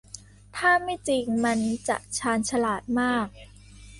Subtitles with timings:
[0.55, 3.27] ถ้าไม่จริง มันจะชาญฉลาดมาก